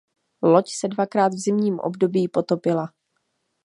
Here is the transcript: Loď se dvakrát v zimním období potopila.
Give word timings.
Loď 0.43 0.69
se 0.71 0.87
dvakrát 0.87 1.27
v 1.33 1.37
zimním 1.37 1.79
období 1.79 2.27
potopila. 2.27 2.89